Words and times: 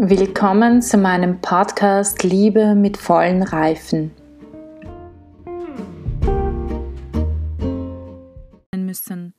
Willkommen 0.00 0.80
zu 0.80 0.96
meinem 0.96 1.40
Podcast 1.40 2.22
Liebe 2.22 2.76
mit 2.76 2.96
vollen 2.96 3.42
Reifen. 3.42 4.12
Müssen. 8.76 9.34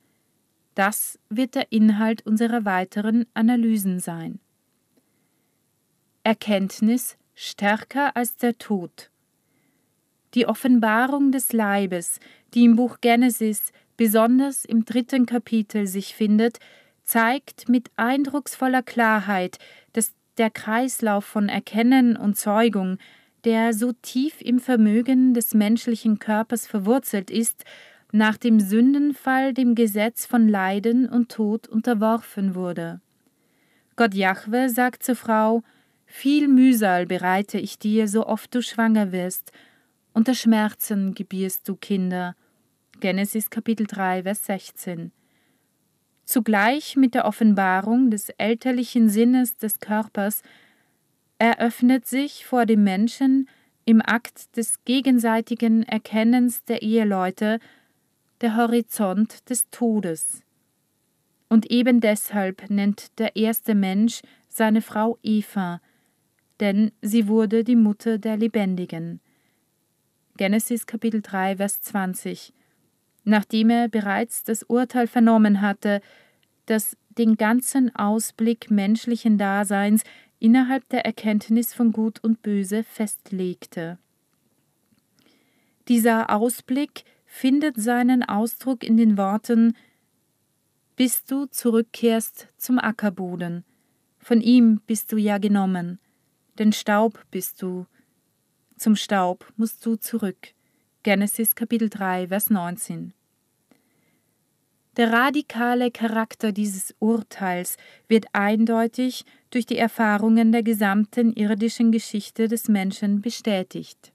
Das 0.74 1.18
wird 1.30 1.54
der 1.54 1.72
Inhalt 1.72 2.26
unserer 2.26 2.66
weiteren 2.66 3.24
Analysen 3.32 4.00
sein. 4.00 4.38
Erkenntnis 6.24 7.16
stärker 7.34 8.14
als 8.14 8.36
der 8.36 8.58
Tod. 8.58 9.10
Die 10.34 10.46
Offenbarung 10.46 11.32
des 11.32 11.54
Leibes, 11.54 12.20
die 12.52 12.66
im 12.66 12.76
Buch 12.76 12.98
Genesis 13.00 13.72
besonders 13.96 14.66
im 14.66 14.84
dritten 14.84 15.24
Kapitel 15.24 15.86
sich 15.86 16.14
findet, 16.14 16.58
zeigt 17.02 17.70
mit 17.70 17.90
eindrucksvoller 17.96 18.82
Klarheit, 18.82 19.56
dass 19.94 20.12
der 20.40 20.50
Kreislauf 20.50 21.26
von 21.26 21.50
Erkennen 21.50 22.16
und 22.16 22.34
Zeugung, 22.34 22.96
der 23.44 23.74
so 23.74 23.92
tief 23.92 24.40
im 24.40 24.58
Vermögen 24.58 25.34
des 25.34 25.52
menschlichen 25.52 26.18
Körpers 26.18 26.66
verwurzelt 26.66 27.30
ist, 27.30 27.64
nach 28.10 28.38
dem 28.38 28.58
Sündenfall 28.58 29.52
dem 29.52 29.74
Gesetz 29.74 30.24
von 30.24 30.48
Leiden 30.48 31.06
und 31.06 31.30
Tod 31.30 31.68
unterworfen 31.68 32.54
wurde. 32.54 33.00
Gott 33.96 34.14
Jahwe 34.14 34.70
sagt 34.70 35.02
zur 35.02 35.14
Frau, 35.14 35.62
viel 36.06 36.48
Mühsal 36.48 37.04
bereite 37.04 37.58
ich 37.58 37.78
dir, 37.78 38.08
so 38.08 38.26
oft 38.26 38.54
du 38.54 38.62
schwanger 38.62 39.12
wirst, 39.12 39.52
unter 40.14 40.34
Schmerzen 40.34 41.14
gebierst 41.14 41.68
du 41.68 41.76
Kinder. 41.76 42.34
Genesis 42.98 43.50
Kapitel 43.50 43.86
3, 43.86 44.22
Vers 44.22 44.46
16. 44.46 45.12
Zugleich 46.30 46.94
mit 46.94 47.14
der 47.16 47.24
Offenbarung 47.24 48.12
des 48.12 48.28
elterlichen 48.28 49.08
Sinnes 49.08 49.56
des 49.56 49.80
Körpers 49.80 50.44
eröffnet 51.38 52.06
sich 52.06 52.46
vor 52.46 52.66
dem 52.66 52.84
Menschen 52.84 53.48
im 53.84 54.00
Akt 54.00 54.56
des 54.56 54.84
gegenseitigen 54.84 55.82
Erkennens 55.82 56.62
der 56.62 56.82
Eheleute 56.82 57.58
der 58.42 58.56
Horizont 58.56 59.50
des 59.50 59.70
Todes. 59.70 60.44
Und 61.48 61.68
eben 61.68 62.00
deshalb 62.00 62.70
nennt 62.70 63.18
der 63.18 63.34
erste 63.34 63.74
Mensch 63.74 64.20
seine 64.46 64.82
Frau 64.82 65.18
Eva, 65.24 65.80
denn 66.60 66.92
sie 67.02 67.26
wurde 67.26 67.64
die 67.64 67.74
Mutter 67.74 68.18
der 68.18 68.36
Lebendigen. 68.36 69.18
Genesis 70.36 70.86
Kapitel 70.86 71.22
3, 71.22 71.56
Vers 71.56 71.80
20 71.80 72.52
nachdem 73.30 73.70
er 73.70 73.88
bereits 73.88 74.44
das 74.44 74.62
Urteil 74.64 75.06
vernommen 75.06 75.60
hatte, 75.60 76.00
das 76.66 76.96
den 77.16 77.36
ganzen 77.36 77.94
Ausblick 77.96 78.70
menschlichen 78.70 79.38
Daseins 79.38 80.02
innerhalb 80.38 80.88
der 80.88 81.04
Erkenntnis 81.04 81.74
von 81.74 81.92
Gut 81.92 82.22
und 82.22 82.42
Böse 82.42 82.82
festlegte. 82.84 83.98
Dieser 85.88 86.30
Ausblick 86.30 87.04
findet 87.26 87.76
seinen 87.76 88.22
Ausdruck 88.22 88.84
in 88.84 88.96
den 88.96 89.16
Worten 89.16 89.76
Bis 90.96 91.24
du 91.24 91.46
zurückkehrst 91.46 92.48
zum 92.56 92.78
Ackerboden, 92.78 93.64
von 94.18 94.40
ihm 94.40 94.80
bist 94.86 95.12
du 95.12 95.16
ja 95.16 95.38
genommen, 95.38 95.98
denn 96.58 96.72
Staub 96.72 97.24
bist 97.30 97.62
du, 97.62 97.86
zum 98.76 98.96
Staub 98.96 99.50
musst 99.56 99.84
du 99.84 99.96
zurück. 99.96 100.54
Genesis 101.02 101.54
Kapitel 101.54 101.88
3, 101.88 102.28
Vers 102.28 102.50
19. 102.50 103.14
Der 104.96 105.12
radikale 105.12 105.90
Charakter 105.90 106.50
dieses 106.50 106.94
Urteils 106.98 107.76
wird 108.08 108.26
eindeutig 108.32 109.24
durch 109.50 109.64
die 109.64 109.78
Erfahrungen 109.78 110.50
der 110.50 110.62
gesamten 110.62 111.32
irdischen 111.32 111.92
Geschichte 111.92 112.48
des 112.48 112.68
Menschen 112.68 113.20
bestätigt. 113.20 114.12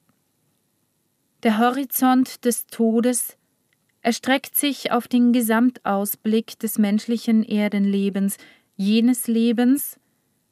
Der 1.43 1.59
Horizont 1.59 2.43
des 2.43 2.65
Todes 2.67 3.37
erstreckt 4.01 4.55
sich 4.55 4.91
auf 4.91 5.07
den 5.07 5.31
Gesamtausblick 5.31 6.59
des 6.59 6.77
menschlichen 6.77 7.43
Erdenlebens, 7.43 8.37
jenes 8.75 9.27
Lebens, 9.27 9.97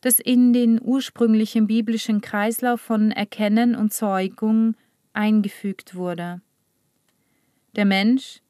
das 0.01 0.19
in 0.19 0.53
den 0.53 0.81
ursprünglichen 0.81 1.67
biblischen 1.67 2.22
Kreislauf 2.22 2.81
von 2.81 3.12
Erkennen 3.12 3.75
und 3.75 3.94
Zeugung 3.94 4.75
eingefügt 5.13 5.95
wurde. 5.95 6.41
Der 7.75 7.85
Mensch, 7.85 8.41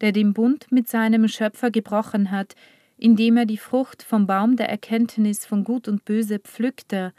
der 0.00 0.12
den 0.12 0.32
Bund 0.32 0.70
mit 0.70 0.88
seinem 0.88 1.28
Schöpfer 1.28 1.70
gebrochen 1.70 2.30
hat, 2.30 2.54
indem 2.96 3.36
er 3.36 3.46
die 3.46 3.56
Frucht 3.56 4.02
vom 4.02 4.26
Baum 4.26 4.56
der 4.56 4.68
Erkenntnis 4.68 5.46
von 5.46 5.64
Gut 5.64 5.88
und 5.88 6.04
Böse 6.04 6.38
pflückte, 6.38 7.12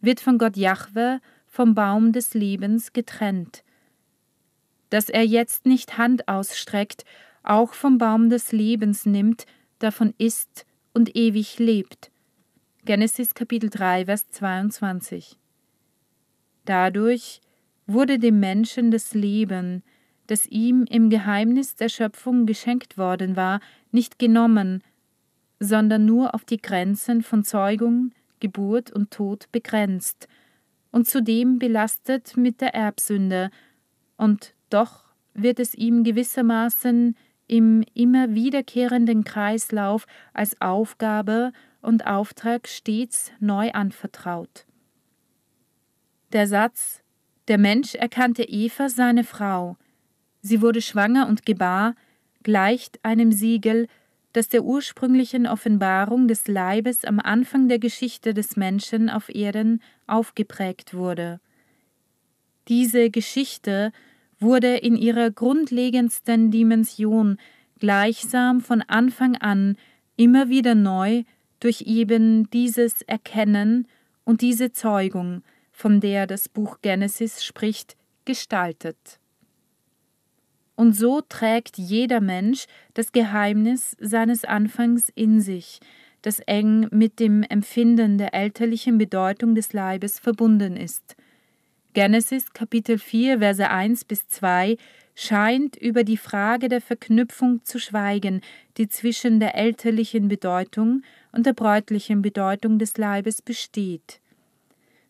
wird 0.00 0.20
von 0.20 0.38
Gott 0.38 0.56
Jahwe 0.56 1.20
vom 1.46 1.74
Baum 1.74 2.12
des 2.12 2.34
Lebens 2.34 2.92
getrennt. 2.92 3.64
Dass 4.88 5.08
er 5.08 5.24
jetzt 5.24 5.66
nicht 5.66 5.98
Hand 5.98 6.28
ausstreckt, 6.28 7.04
auch 7.42 7.74
vom 7.74 7.98
Baum 7.98 8.30
des 8.30 8.52
Lebens 8.52 9.06
nimmt, 9.06 9.46
davon 9.78 10.14
isst 10.18 10.66
und 10.92 11.16
ewig 11.16 11.58
lebt. 11.58 12.10
Genesis 12.84 13.34
Kapitel 13.34 13.70
3, 13.70 14.06
Vers 14.06 14.30
22. 14.30 15.36
Dadurch 16.64 17.40
wurde 17.86 18.18
dem 18.18 18.40
Menschen 18.40 18.90
das 18.90 19.14
Leben, 19.14 19.82
das 20.30 20.46
ihm 20.46 20.84
im 20.88 21.10
Geheimnis 21.10 21.74
der 21.74 21.88
Schöpfung 21.88 22.46
geschenkt 22.46 22.96
worden 22.96 23.34
war, 23.36 23.60
nicht 23.90 24.18
genommen, 24.18 24.82
sondern 25.58 26.04
nur 26.04 26.34
auf 26.34 26.44
die 26.44 26.60
Grenzen 26.60 27.22
von 27.22 27.42
Zeugung, 27.42 28.12
Geburt 28.38 28.90
und 28.92 29.10
Tod 29.10 29.50
begrenzt 29.52 30.28
und 30.92 31.06
zudem 31.08 31.58
belastet 31.58 32.36
mit 32.36 32.60
der 32.60 32.74
Erbsünde, 32.74 33.50
und 34.16 34.54
doch 34.68 35.04
wird 35.34 35.58
es 35.58 35.74
ihm 35.74 36.04
gewissermaßen 36.04 37.16
im 37.46 37.84
immer 37.94 38.34
wiederkehrenden 38.34 39.24
Kreislauf 39.24 40.06
als 40.32 40.60
Aufgabe 40.60 41.52
und 41.80 42.06
Auftrag 42.06 42.68
stets 42.68 43.32
neu 43.40 43.72
anvertraut. 43.72 44.66
Der 46.32 46.46
Satz 46.46 47.02
Der 47.48 47.58
Mensch 47.58 47.94
erkannte 47.94 48.44
Eva 48.44 48.88
seine 48.88 49.24
Frau, 49.24 49.76
sie 50.42 50.62
wurde 50.62 50.80
schwanger 50.82 51.28
und 51.28 51.44
gebar, 51.46 51.94
gleicht 52.42 52.98
einem 53.04 53.32
Siegel, 53.32 53.86
das 54.32 54.48
der 54.48 54.64
ursprünglichen 54.64 55.46
Offenbarung 55.46 56.28
des 56.28 56.46
Leibes 56.46 57.04
am 57.04 57.18
Anfang 57.18 57.68
der 57.68 57.78
Geschichte 57.78 58.32
des 58.32 58.56
Menschen 58.56 59.10
auf 59.10 59.28
Erden 59.28 59.82
aufgeprägt 60.06 60.94
wurde. 60.94 61.40
Diese 62.68 63.10
Geschichte 63.10 63.92
wurde 64.38 64.76
in 64.76 64.96
ihrer 64.96 65.30
grundlegendsten 65.30 66.50
Dimension 66.50 67.38
gleichsam 67.78 68.60
von 68.60 68.82
Anfang 68.82 69.36
an 69.36 69.76
immer 70.16 70.48
wieder 70.48 70.74
neu 70.74 71.24
durch 71.58 71.82
eben 71.82 72.48
dieses 72.50 73.02
Erkennen 73.02 73.86
und 74.24 74.40
diese 74.40 74.72
Zeugung, 74.72 75.42
von 75.72 76.00
der 76.00 76.26
das 76.26 76.48
Buch 76.48 76.78
Genesis 76.82 77.44
spricht, 77.44 77.96
gestaltet. 78.24 79.19
Und 80.80 80.94
so 80.94 81.20
trägt 81.20 81.76
jeder 81.76 82.22
Mensch 82.22 82.64
das 82.94 83.12
Geheimnis 83.12 83.94
seines 84.00 84.46
Anfangs 84.46 85.10
in 85.14 85.42
sich, 85.42 85.78
das 86.22 86.38
eng 86.38 86.88
mit 86.90 87.20
dem 87.20 87.42
Empfinden 87.42 88.16
der 88.16 88.32
elterlichen 88.32 88.96
Bedeutung 88.96 89.54
des 89.54 89.74
Leibes 89.74 90.18
verbunden 90.18 90.78
ist. 90.78 91.16
Genesis 91.92 92.54
Kapitel 92.54 92.96
4 92.96 93.40
Verse 93.40 93.68
1 93.68 94.06
bis 94.06 94.26
2 94.28 94.78
scheint 95.14 95.76
über 95.76 96.02
die 96.02 96.16
Frage 96.16 96.70
der 96.70 96.80
Verknüpfung 96.80 97.62
zu 97.62 97.78
schweigen, 97.78 98.40
die 98.78 98.88
zwischen 98.88 99.38
der 99.38 99.56
elterlichen 99.56 100.28
Bedeutung 100.28 101.02
und 101.30 101.44
der 101.44 101.52
bräutlichen 101.52 102.22
Bedeutung 102.22 102.78
des 102.78 102.96
Leibes 102.96 103.42
besteht. 103.42 104.22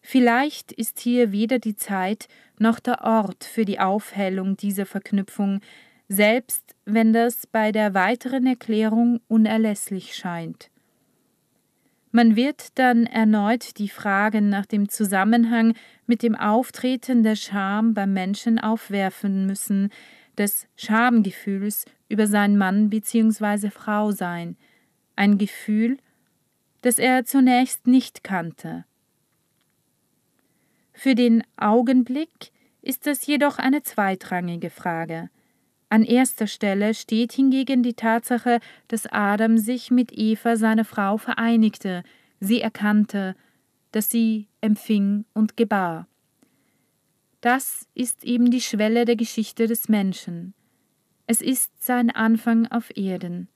Vielleicht 0.03 0.73
ist 0.73 1.01
hier 1.01 1.33
weder 1.33 1.59
die 1.59 1.77
Zeit 1.77 2.29
noch 2.59 2.81
der 2.81 3.03
Ort 3.03 3.45
für 3.45 3.65
die 3.65 3.81
Aufhellung 3.81 4.57
dieser 4.57 4.87
Verknüpfung, 4.87 5.61
selbst 6.09 6.75
wenn 6.85 7.13
das 7.13 7.47
bei 7.47 7.71
der 7.73 7.95
weiteren 7.95 8.47
Erklärung 8.47 9.21
unerlässlich 9.29 10.15
scheint. 10.15 10.71
Man 12.13 12.35
wird 12.35 12.77
dann 12.79 13.07
erneut 13.07 13.79
die 13.79 13.89
Fragen 13.89 14.49
nach 14.49 14.67
dem 14.67 14.89
Zusammenhang 14.89 15.75
mit 16.07 16.25
dem 16.25 16.35
Auftreten 16.35 17.23
der 17.23 17.37
Scham 17.37 17.95
beim 17.95 18.13
Menschen 18.13 18.59
aufwerfen 18.59 19.47
müssen, 19.47 19.91
des 20.37 20.67
Schamgefühls 20.75 21.85
über 22.09 22.27
sein 22.27 22.57
Mann 22.57 22.91
bzw. 22.91 23.71
Frau 23.71 24.11
sein, 24.11 24.57
ein 25.15 25.39
Gefühl, 25.39 25.99
das 26.81 26.99
er 26.99 27.25
zunächst 27.25 27.87
nicht 27.87 28.25
kannte. 28.25 28.85
Für 31.03 31.15
den 31.15 31.43
Augenblick 31.57 32.53
ist 32.83 33.07
das 33.07 33.25
jedoch 33.25 33.57
eine 33.57 33.83
zweitrangige 33.83 34.69
Frage. 34.69 35.31
An 35.89 36.03
erster 36.03 36.47
Stelle 36.47 36.93
steht 36.93 37.33
hingegen 37.33 37.83
die 37.83 37.95
Tatsache, 37.95 38.61
dass 38.89 39.07
Adam 39.07 39.57
sich 39.57 39.91
mit 39.91 40.13
Eva, 40.13 40.59
seiner 40.59 40.85
Frau, 40.85 41.17
vereinigte, 41.17 42.03
sie 42.39 42.61
erkannte, 42.61 43.35
das 43.93 44.11
sie 44.11 44.49
empfing 44.61 45.25
und 45.33 45.57
gebar. 45.57 46.07
Das 47.41 47.89
ist 47.95 48.23
eben 48.23 48.51
die 48.51 48.61
Schwelle 48.61 49.07
der 49.07 49.17
Geschichte 49.17 49.67
des 49.67 49.89
Menschen. 49.89 50.53
Es 51.27 51.41
ist 51.41 51.83
sein 51.83 52.11
Anfang 52.11 52.67
auf 52.67 52.95
Erden. 52.95 53.49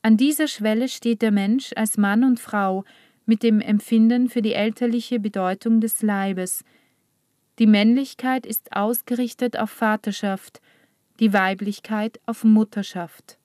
An 0.00 0.16
dieser 0.16 0.48
Schwelle 0.48 0.88
steht 0.88 1.20
der 1.20 1.30
Mensch 1.30 1.74
als 1.76 1.98
Mann 1.98 2.24
und 2.24 2.40
Frau 2.40 2.86
mit 3.26 3.42
dem 3.42 3.60
Empfinden 3.60 4.28
für 4.28 4.42
die 4.42 4.52
elterliche 4.52 5.20
Bedeutung 5.20 5.80
des 5.80 6.02
Leibes. 6.02 6.64
Die 7.58 7.66
Männlichkeit 7.66 8.46
ist 8.46 8.76
ausgerichtet 8.76 9.58
auf 9.58 9.70
Vaterschaft, 9.70 10.60
die 11.20 11.32
Weiblichkeit 11.32 12.20
auf 12.26 12.44
Mutterschaft. 12.44 13.38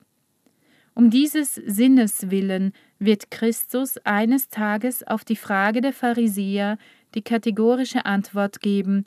Um 0.96 1.10
dieses 1.10 1.56
Sinnes 1.56 2.30
willen 2.30 2.74
wird 2.98 3.32
Christus 3.32 3.98
eines 4.04 4.50
Tages 4.50 5.02
auf 5.04 5.24
die 5.24 5.38
Frage 5.38 5.82
der 5.82 5.94
Pharisäer 5.94 6.78
die 7.16 7.22
kategorische 7.22 8.06
Antwort 8.06 8.60
geben. 8.60 9.06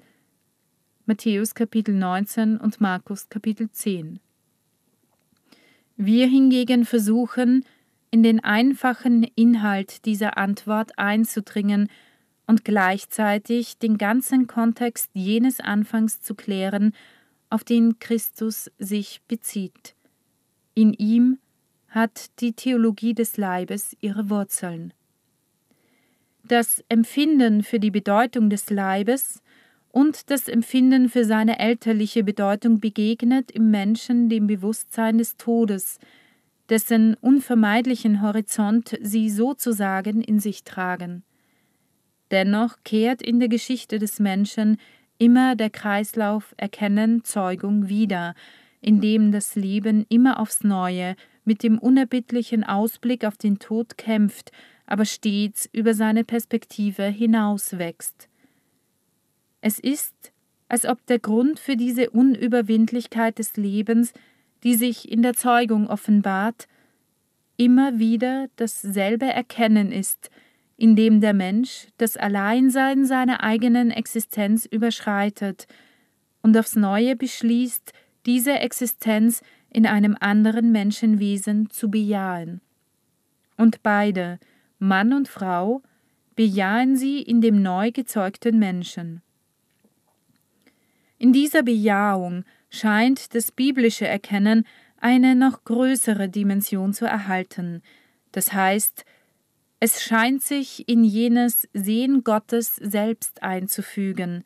Matthäus 1.04 1.54
Kapitel 1.54 1.94
19 1.94 2.56
und 2.56 2.80
Markus 2.80 3.28
Kapitel 3.28 3.70
10. 3.70 4.20
Wir 5.96 6.26
hingegen 6.26 6.84
versuchen, 6.84 7.64
in 8.12 8.22
den 8.22 8.44
einfachen 8.44 9.24
Inhalt 9.34 10.04
dieser 10.04 10.36
Antwort 10.36 10.98
einzudringen 10.98 11.88
und 12.46 12.64
gleichzeitig 12.64 13.78
den 13.78 13.96
ganzen 13.98 14.46
Kontext 14.46 15.10
jenes 15.14 15.60
Anfangs 15.60 16.20
zu 16.20 16.34
klären, 16.34 16.92
auf 17.48 17.64
den 17.64 17.98
Christus 17.98 18.70
sich 18.78 19.22
bezieht. 19.28 19.94
In 20.74 20.92
ihm 20.92 21.38
hat 21.88 22.38
die 22.40 22.52
Theologie 22.52 23.14
des 23.14 23.38
Leibes 23.38 23.96
ihre 24.00 24.28
Wurzeln. 24.28 24.92
Das 26.44 26.84
Empfinden 26.90 27.62
für 27.62 27.80
die 27.80 27.90
Bedeutung 27.90 28.50
des 28.50 28.68
Leibes 28.68 29.42
und 29.90 30.30
das 30.30 30.48
Empfinden 30.48 31.08
für 31.08 31.24
seine 31.24 31.58
elterliche 31.58 32.24
Bedeutung 32.24 32.78
begegnet 32.80 33.50
im 33.50 33.70
Menschen 33.70 34.28
dem 34.28 34.46
Bewusstsein 34.46 35.16
des 35.16 35.38
Todes, 35.38 35.98
dessen 36.72 37.16
unvermeidlichen 37.20 38.22
Horizont 38.22 38.98
sie 39.02 39.28
sozusagen 39.28 40.22
in 40.22 40.40
sich 40.40 40.64
tragen. 40.64 41.22
Dennoch 42.30 42.78
kehrt 42.82 43.20
in 43.20 43.40
der 43.40 43.50
Geschichte 43.50 43.98
des 43.98 44.18
Menschen 44.18 44.78
immer 45.18 45.54
der 45.54 45.68
Kreislauf 45.68 46.54
Erkennen, 46.56 47.24
Zeugung 47.24 47.90
wieder, 47.90 48.34
in 48.80 49.02
dem 49.02 49.32
das 49.32 49.54
Leben 49.54 50.06
immer 50.08 50.40
aufs 50.40 50.64
Neue 50.64 51.14
mit 51.44 51.62
dem 51.62 51.78
unerbittlichen 51.78 52.64
Ausblick 52.64 53.26
auf 53.26 53.36
den 53.36 53.58
Tod 53.58 53.98
kämpft, 53.98 54.50
aber 54.86 55.04
stets 55.04 55.68
über 55.74 55.92
seine 55.92 56.24
Perspektive 56.24 57.04
hinauswächst. 57.04 58.30
Es 59.60 59.78
ist, 59.78 60.32
als 60.68 60.86
ob 60.86 61.04
der 61.04 61.18
Grund 61.18 61.58
für 61.58 61.76
diese 61.76 62.08
Unüberwindlichkeit 62.08 63.38
des 63.38 63.58
Lebens, 63.58 64.14
die 64.62 64.74
sich 64.74 65.10
in 65.10 65.22
der 65.22 65.34
Zeugung 65.34 65.88
offenbart, 65.88 66.68
immer 67.56 67.98
wieder 67.98 68.48
dasselbe 68.56 69.26
Erkennen 69.26 69.92
ist, 69.92 70.30
in 70.76 70.96
dem 70.96 71.20
der 71.20 71.34
Mensch 71.34 71.88
das 71.98 72.16
Alleinsein 72.16 73.06
seiner 73.06 73.42
eigenen 73.42 73.90
Existenz 73.90 74.66
überschreitet 74.66 75.66
und 76.42 76.56
aufs 76.56 76.76
neue 76.76 77.14
beschließt, 77.14 77.92
diese 78.26 78.58
Existenz 78.58 79.42
in 79.70 79.86
einem 79.86 80.16
anderen 80.18 80.72
Menschenwesen 80.72 81.70
zu 81.70 81.90
bejahen. 81.90 82.60
Und 83.56 83.82
beide, 83.82 84.38
Mann 84.78 85.12
und 85.12 85.28
Frau, 85.28 85.82
bejahen 86.34 86.96
sie 86.96 87.20
in 87.22 87.40
dem 87.40 87.62
neu 87.62 87.90
gezeugten 87.90 88.58
Menschen. 88.58 89.22
In 91.18 91.32
dieser 91.32 91.62
Bejahung 91.62 92.44
scheint 92.72 93.34
das 93.34 93.52
biblische 93.52 94.08
Erkennen 94.08 94.66
eine 94.98 95.34
noch 95.36 95.64
größere 95.64 96.28
Dimension 96.28 96.92
zu 96.92 97.04
erhalten, 97.04 97.82
das 98.32 98.52
heißt, 98.52 99.04
es 99.78 100.02
scheint 100.02 100.42
sich 100.42 100.88
in 100.88 101.04
jenes 101.04 101.68
Sehen 101.74 102.24
Gottes 102.24 102.76
selbst 102.76 103.42
einzufügen, 103.42 104.44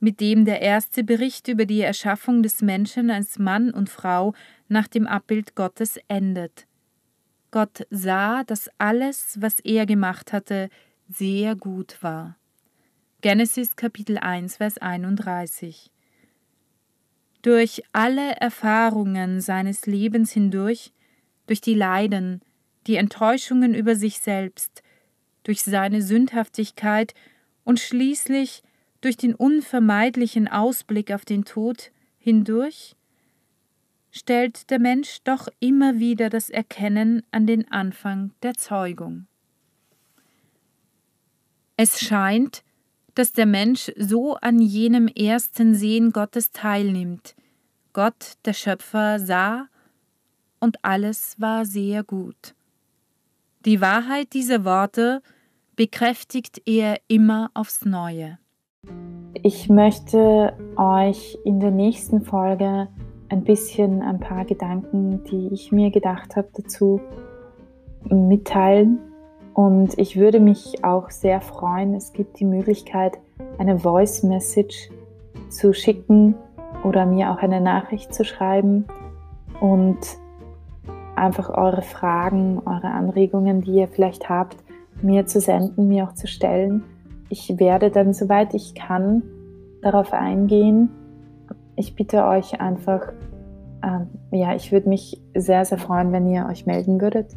mit 0.00 0.20
dem 0.20 0.44
der 0.44 0.60
erste 0.60 1.02
Bericht 1.02 1.48
über 1.48 1.64
die 1.64 1.80
Erschaffung 1.80 2.42
des 2.42 2.60
Menschen 2.60 3.10
als 3.10 3.38
Mann 3.38 3.70
und 3.70 3.88
Frau 3.88 4.34
nach 4.68 4.86
dem 4.86 5.06
Abbild 5.06 5.54
Gottes 5.54 5.98
endet. 6.08 6.66
Gott 7.50 7.86
sah, 7.90 8.44
dass 8.44 8.68
alles, 8.76 9.38
was 9.40 9.60
er 9.60 9.86
gemacht 9.86 10.32
hatte, 10.32 10.68
sehr 11.08 11.56
gut 11.56 12.02
war. 12.02 12.36
Genesis 13.22 13.76
Kapitel 13.76 14.18
1, 14.18 14.58
Vers 14.58 14.76
31. 14.76 15.93
Durch 17.44 17.82
alle 17.92 18.36
Erfahrungen 18.36 19.42
seines 19.42 19.84
Lebens 19.84 20.32
hindurch, 20.32 20.94
durch 21.46 21.60
die 21.60 21.74
Leiden, 21.74 22.40
die 22.86 22.96
Enttäuschungen 22.96 23.74
über 23.74 23.96
sich 23.96 24.20
selbst, 24.20 24.82
durch 25.42 25.62
seine 25.62 26.00
Sündhaftigkeit 26.00 27.12
und 27.62 27.80
schließlich 27.80 28.62
durch 29.02 29.18
den 29.18 29.34
unvermeidlichen 29.34 30.48
Ausblick 30.48 31.12
auf 31.12 31.26
den 31.26 31.44
Tod 31.44 31.92
hindurch, 32.16 32.96
stellt 34.10 34.70
der 34.70 34.78
Mensch 34.78 35.18
doch 35.24 35.48
immer 35.60 35.98
wieder 35.98 36.30
das 36.30 36.48
Erkennen 36.48 37.24
an 37.30 37.46
den 37.46 37.70
Anfang 37.70 38.32
der 38.42 38.54
Zeugung. 38.54 39.26
Es 41.76 42.00
scheint, 42.00 42.64
dass 43.14 43.32
der 43.32 43.46
Mensch 43.46 43.92
so 43.96 44.34
an 44.34 44.60
jenem 44.60 45.08
ersten 45.08 45.74
Sehen 45.74 46.12
Gottes 46.12 46.50
teilnimmt. 46.50 47.34
Gott, 47.92 48.34
der 48.44 48.52
Schöpfer, 48.52 49.18
sah, 49.18 49.68
und 50.60 50.78
alles 50.82 51.40
war 51.40 51.64
sehr 51.64 52.02
gut. 52.02 52.54
Die 53.64 53.80
Wahrheit 53.80 54.32
dieser 54.32 54.64
Worte 54.64 55.22
bekräftigt 55.76 56.62
er 56.66 56.98
immer 57.08 57.50
aufs 57.54 57.84
Neue. 57.84 58.38
Ich 59.42 59.68
möchte 59.68 60.56
euch 60.76 61.38
in 61.44 61.60
der 61.60 61.70
nächsten 61.70 62.22
Folge 62.22 62.88
ein 63.28 63.44
bisschen 63.44 64.02
ein 64.02 64.20
paar 64.20 64.44
Gedanken, 64.44 65.24
die 65.24 65.48
ich 65.52 65.72
mir 65.72 65.90
gedacht 65.90 66.36
habe, 66.36 66.48
dazu 66.54 67.00
mitteilen 68.08 68.98
und 69.54 69.96
ich 69.98 70.16
würde 70.18 70.40
mich 70.40 70.84
auch 70.84 71.10
sehr 71.10 71.40
freuen, 71.40 71.94
es 71.94 72.12
gibt 72.12 72.40
die 72.40 72.44
Möglichkeit, 72.44 73.18
eine 73.58 73.78
Voice 73.78 74.24
Message 74.24 74.90
zu 75.48 75.72
schicken 75.72 76.34
oder 76.82 77.06
mir 77.06 77.30
auch 77.30 77.38
eine 77.38 77.60
Nachricht 77.60 78.12
zu 78.12 78.24
schreiben 78.24 78.84
und 79.60 79.98
einfach 81.14 81.50
eure 81.50 81.82
Fragen, 81.82 82.60
eure 82.66 82.88
Anregungen, 82.88 83.60
die 83.60 83.76
ihr 83.76 83.88
vielleicht 83.88 84.28
habt, 84.28 84.56
mir 85.02 85.26
zu 85.26 85.40
senden, 85.40 85.86
mir 85.86 86.08
auch 86.08 86.14
zu 86.14 86.26
stellen. 86.26 86.82
Ich 87.28 87.58
werde 87.60 87.90
dann, 87.90 88.12
soweit 88.12 88.54
ich 88.54 88.74
kann, 88.74 89.22
darauf 89.82 90.12
eingehen. 90.12 90.90
Ich 91.76 91.94
bitte 91.94 92.24
euch 92.24 92.60
einfach, 92.60 93.12
äh, 93.82 94.36
ja, 94.36 94.54
ich 94.56 94.72
würde 94.72 94.88
mich 94.88 95.22
sehr, 95.36 95.64
sehr 95.64 95.78
freuen, 95.78 96.10
wenn 96.10 96.26
ihr 96.26 96.46
euch 96.50 96.66
melden 96.66 97.00
würdet. 97.00 97.36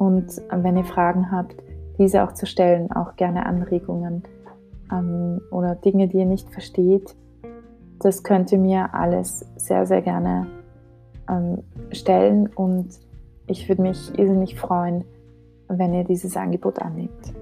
Und 0.00 0.40
wenn 0.50 0.78
ihr 0.78 0.84
Fragen 0.84 1.30
habt, 1.30 1.56
diese 1.98 2.24
auch 2.24 2.32
zu 2.32 2.46
stellen, 2.46 2.90
auch 2.90 3.16
gerne 3.16 3.44
Anregungen 3.44 4.22
ähm, 4.90 5.42
oder 5.50 5.74
Dinge, 5.74 6.08
die 6.08 6.16
ihr 6.16 6.24
nicht 6.24 6.48
versteht, 6.48 7.14
das 7.98 8.22
könnt 8.22 8.50
ihr 8.50 8.56
mir 8.56 8.94
alles 8.94 9.44
sehr, 9.56 9.84
sehr 9.84 10.00
gerne 10.00 10.46
ähm, 11.28 11.58
stellen 11.92 12.46
und 12.46 12.98
ich 13.46 13.68
würde 13.68 13.82
mich 13.82 14.18
irrsinnig 14.18 14.58
freuen, 14.58 15.04
wenn 15.68 15.92
ihr 15.92 16.04
dieses 16.04 16.34
Angebot 16.34 16.78
annimmt. 16.78 17.34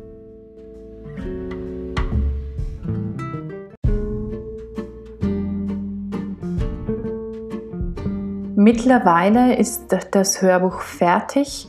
Mittlerweile 8.56 9.54
ist 9.54 9.96
das 10.10 10.42
Hörbuch 10.42 10.80
fertig 10.80 11.68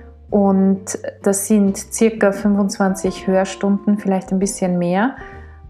und 0.31 0.97
das 1.23 1.47
sind 1.47 1.77
circa 1.77 2.31
25 2.31 3.27
Hörstunden, 3.27 3.97
vielleicht 3.97 4.31
ein 4.31 4.39
bisschen 4.39 4.79
mehr. 4.79 5.17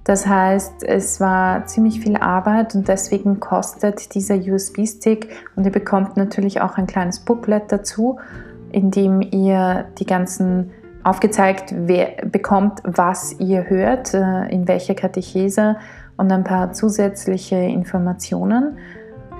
Das 0.04 0.28
heißt, 0.28 0.84
es 0.84 1.20
war 1.20 1.66
ziemlich 1.66 2.00
viel 2.00 2.16
Arbeit 2.16 2.76
und 2.76 2.88
deswegen 2.88 3.40
kostet 3.40 4.14
dieser 4.14 4.36
USB-Stick 4.36 5.30
und 5.56 5.66
ihr 5.66 5.72
bekommt 5.72 6.16
natürlich 6.16 6.62
auch 6.62 6.78
ein 6.78 6.86
kleines 6.86 7.20
Booklet 7.20 7.72
dazu, 7.72 8.20
in 8.72 8.92
dem 8.92 9.22
ihr 9.22 9.86
die 9.98 10.06
ganzen 10.06 10.70
aufgezeigt 11.04 11.74
bekommt, 12.32 12.82
was 12.84 13.40
ihr 13.40 13.68
hört, 13.68 14.14
äh, 14.14 14.48
in 14.50 14.68
welcher 14.68 14.94
Katechese 14.94 15.78
und 16.18 16.32
ein 16.32 16.44
paar 16.44 16.72
zusätzliche 16.74 17.56
Informationen. 17.56 18.78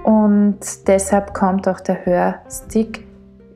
Und 0.04 0.88
deshalb 0.88 1.36
kommt 1.36 1.68
auch 1.68 1.80
der 1.80 2.06
Hörstick, 2.08 3.06